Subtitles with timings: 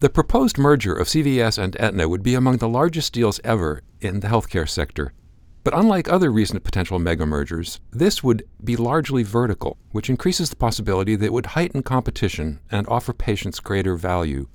[0.00, 4.20] The proposed merger of CVS and Aetna would be among the largest deals ever in
[4.20, 5.12] the healthcare sector.
[5.64, 10.54] But unlike other recent potential mega mergers, this would be largely vertical, which increases the
[10.54, 14.46] possibility that it would heighten competition and offer patients greater value.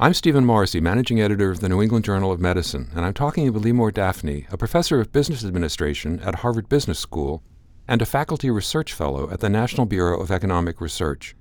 [0.00, 3.52] I'm Stephen Morrissey, managing editor of the New England Journal of Medicine, and I'm talking
[3.52, 7.44] with Leemore Dafny, a professor of business administration at Harvard Business School
[7.86, 11.36] and a faculty research fellow at the National Bureau of Economic Research.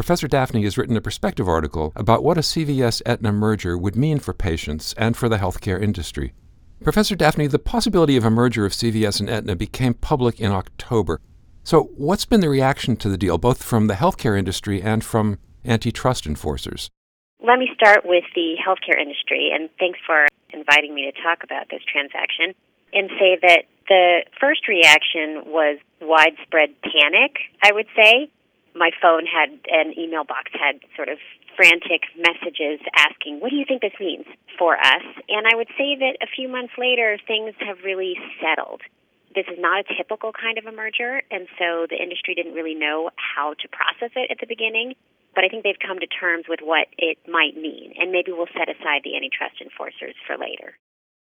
[0.00, 4.18] Professor Dafny has written a perspective article about what a CVS Aetna merger would mean
[4.18, 6.32] for patients and for the healthcare industry.
[6.82, 11.20] Professor Dafny, the possibility of a merger of CVS and Aetna became public in October.
[11.64, 15.38] So, what's been the reaction to the deal, both from the healthcare industry and from
[15.66, 16.88] antitrust enforcers?
[17.46, 21.68] Let me start with the healthcare industry, and thanks for inviting me to talk about
[21.68, 22.54] this transaction,
[22.94, 28.30] and say that the first reaction was widespread panic, I would say
[28.74, 31.18] my phone had an email box had sort of
[31.56, 34.26] frantic messages asking, What do you think this means
[34.58, 35.04] for us?
[35.28, 38.82] And I would say that a few months later, things have really settled.
[39.34, 42.74] This is not a typical kind of a merger, and so the industry didn't really
[42.74, 44.94] know how to process it at the beginning.
[45.34, 48.50] But I think they've come to terms with what it might mean, and maybe we'll
[48.50, 50.74] set aside the antitrust enforcers for later.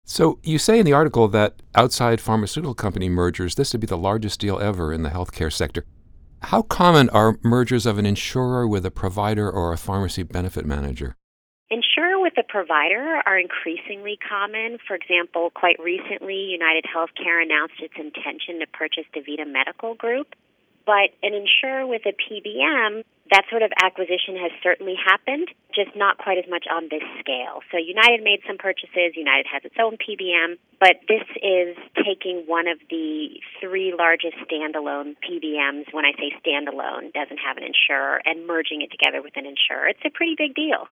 [0.05, 3.97] So, you say in the article that outside pharmaceutical company mergers, this would be the
[3.97, 5.83] largest deal ever in the healthcare sector.
[6.43, 11.15] How common are mergers of an insurer with a provider or a pharmacy benefit manager?
[11.69, 14.77] Insurer with a provider are increasingly common.
[14.87, 20.35] For example, quite recently, United Healthcare announced its intention to purchase DaVita Medical Group.
[20.85, 26.17] But an insurer with a PBM that sort of acquisition has certainly happened, just not
[26.17, 27.59] quite as much on this scale.
[27.71, 32.67] So United made some purchases, United has its own PBM, but this is taking one
[32.67, 35.85] of the three largest standalone PBMs.
[35.91, 39.87] When I say standalone, doesn't have an insurer, and merging it together with an insurer.
[39.87, 40.87] It's a pretty big deal.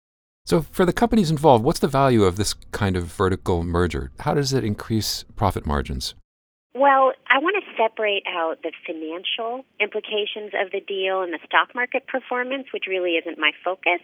[0.45, 4.11] So, for the companies involved, what's the value of this kind of vertical merger?
[4.19, 6.15] How does it increase profit margins?
[6.73, 11.75] Well, I want to separate out the financial implications of the deal and the stock
[11.75, 13.99] market performance, which really isn't my focus,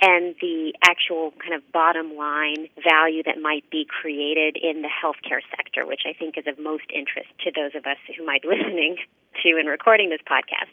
[0.00, 5.40] and the actual kind of bottom line value that might be created in the healthcare
[5.56, 8.48] sector, which I think is of most interest to those of us who might be
[8.56, 8.96] listening
[9.42, 10.72] to and recording this podcast.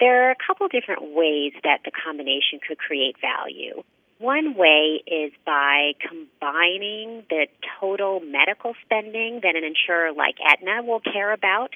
[0.00, 3.82] There are a couple different ways that the combination could create value.
[4.18, 7.46] One way is by combining the
[7.80, 11.74] total medical spending that an insurer like Aetna will care about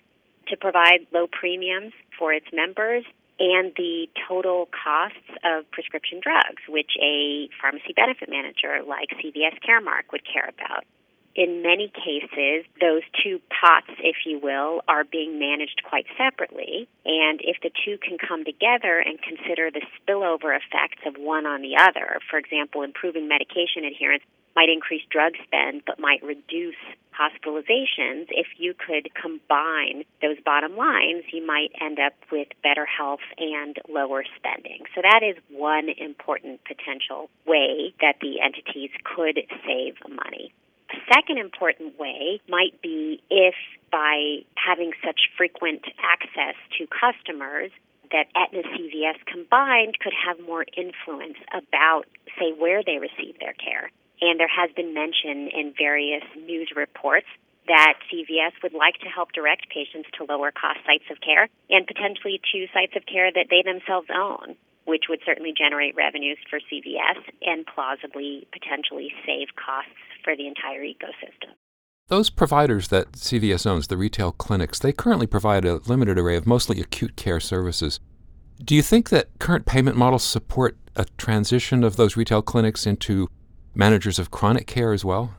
[0.49, 3.05] to provide low premiums for its members
[3.39, 10.11] and the total costs of prescription drugs, which a pharmacy benefit manager like CVS Caremark
[10.13, 10.85] would care about
[11.39, 16.89] in many cases, those two pots, if you will, are being managed quite separately.
[17.07, 21.63] And if the two can come together and consider the spillover effects of one on
[21.63, 24.25] the other, for example, improving medication adherence
[24.57, 26.83] might increase drug spend but might reduce
[27.19, 28.27] hospitalizations.
[28.31, 33.77] If you could combine those bottom lines, you might end up with better health and
[33.89, 34.85] lower spending.
[34.95, 40.53] So that is one important potential way that the entities could save money.
[40.91, 43.55] A second important way might be if
[43.91, 47.71] by having such frequent access to customers
[48.11, 52.05] that Aetna CVS combined could have more influence about,
[52.39, 53.91] say, where they receive their care.
[54.21, 57.27] And there has been mention in various news reports
[57.67, 61.87] that CVS would like to help direct patients to lower cost sites of care and
[61.87, 64.57] potentially to sites of care that they themselves own
[64.89, 69.93] which would certainly generate revenues for CVS and plausibly potentially save costs
[70.25, 71.53] for the entire ecosystem.
[72.09, 76.47] Those providers that CVS owns, the retail clinics, they currently provide a limited array of
[76.47, 78.01] mostly acute care services.
[78.65, 83.29] Do you think that current payment models support a transition of those retail clinics into
[83.75, 85.35] managers of chronic care as well?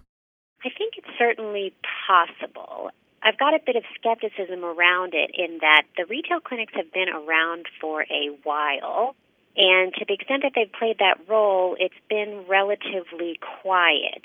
[0.63, 1.73] I think it's certainly
[2.07, 2.91] possible.
[3.21, 7.09] I've got a bit of skepticism around it in that the retail clinics have been
[7.09, 9.15] around for a while.
[9.57, 14.23] And to the extent that they've played that role, it's been relatively quiet.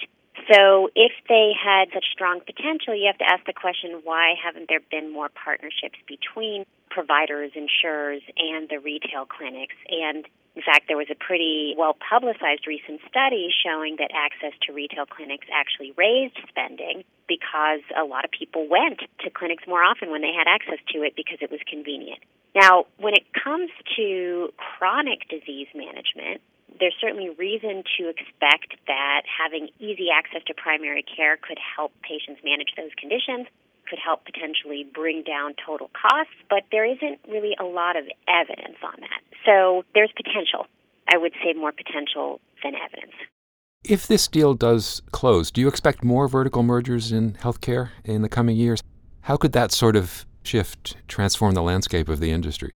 [0.50, 4.68] So if they had such strong potential, you have to ask the question why haven't
[4.68, 9.76] there been more partnerships between providers, insurers, and the retail clinics?
[9.88, 14.72] And in fact, there was a pretty well publicized recent study showing that access to
[14.72, 20.10] retail clinics actually raised spending because a lot of people went to clinics more often
[20.10, 22.22] when they had access to it because it was convenient.
[22.54, 26.40] Now, when it comes to chronic disease management,
[26.78, 32.42] there's certainly reason to expect that having easy access to primary care could help patients
[32.44, 33.46] manage those conditions,
[33.90, 38.78] could help potentially bring down total costs, but there isn't really a lot of evidence
[38.82, 39.20] on that.
[39.44, 40.66] So there's potential.
[41.12, 43.12] I would say more potential than evidence.
[43.84, 48.30] If this deal does close, do you expect more vertical mergers in healthcare in the
[48.30, 48.82] coming years?
[49.22, 52.70] How could that sort of shift transform the landscape of the industry?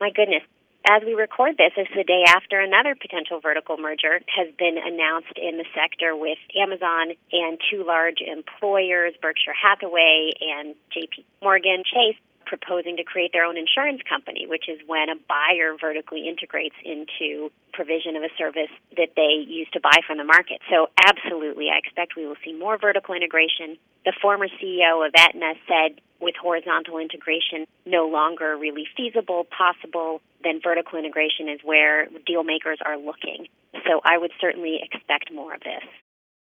[0.00, 0.42] My goodness.
[0.90, 5.38] As we record this, it's the day after another potential vertical merger has been announced
[5.40, 12.18] in the sector with Amazon and two large employers, Berkshire Hathaway and JP Morgan Chase,
[12.52, 17.48] proposing to create their own insurance company, which is when a buyer vertically integrates into
[17.72, 18.68] provision of a service
[18.98, 20.60] that they used to buy from the market.
[20.68, 23.78] So, absolutely, I expect we will see more vertical integration.
[24.04, 30.60] The former CEO of Aetna said with horizontal integration no longer really feasible, possible, then
[30.62, 33.48] vertical integration is where deal makers are looking.
[33.88, 35.88] So, I would certainly expect more of this.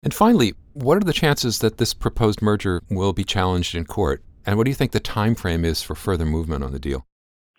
[0.03, 4.23] And finally, what are the chances that this proposed merger will be challenged in court?
[4.47, 7.07] And what do you think the time frame is for further movement on the deal?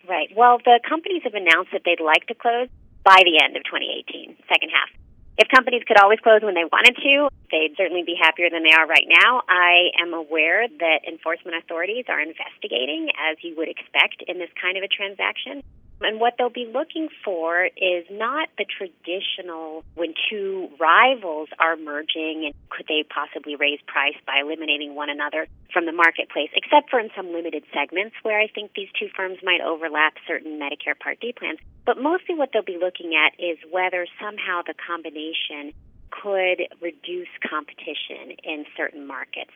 [0.08, 0.28] Right.
[0.36, 2.68] Well, the companies have announced that they'd like to close
[3.02, 4.90] by the end of 2018, second half.
[5.38, 8.72] If companies could always close when they wanted to, they'd certainly be happier than they
[8.72, 9.42] are right now.
[9.48, 14.78] I am aware that enforcement authorities are investigating, as you would expect in this kind
[14.78, 15.62] of a transaction.
[16.00, 22.44] And what they'll be looking for is not the traditional when two rivals are merging
[22.44, 27.00] and could they possibly raise price by eliminating one another from the marketplace, except for
[27.00, 31.20] in some limited segments where I think these two firms might overlap certain Medicare Part
[31.20, 31.58] D plans.
[31.86, 35.72] But mostly what they'll be looking at is whether somehow the combination
[36.10, 39.50] could reduce competition in certain markets.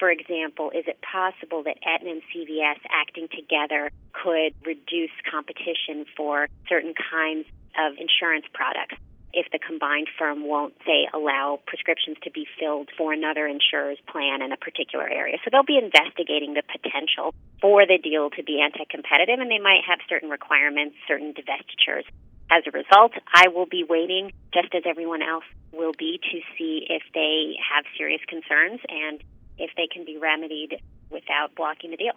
[0.00, 6.48] For example, is it possible that Aetna and CVS acting together could reduce competition for
[6.66, 7.44] certain kinds
[7.76, 8.96] of insurance products?
[9.34, 14.40] If the combined firm won't, say, allow prescriptions to be filled for another insurer's plan
[14.40, 15.36] in a particular area.
[15.44, 19.60] So they'll be investigating the potential for the deal to be anti competitive, and they
[19.60, 22.08] might have certain requirements, certain divestitures.
[22.50, 26.88] As a result, I will be waiting, just as everyone else will be, to see
[26.88, 29.22] if they have serious concerns and
[29.60, 32.14] if they can be remedied without blocking the deal.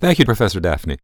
[0.00, 0.96] Thank you, Professor Dafny.